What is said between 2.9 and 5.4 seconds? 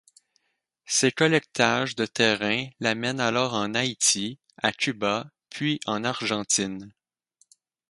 mènent alors en Haïti, à Cuba,